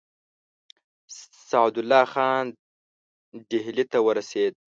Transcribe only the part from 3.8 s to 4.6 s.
ته ورسېد.